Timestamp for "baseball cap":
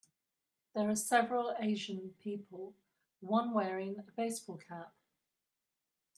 4.01-4.95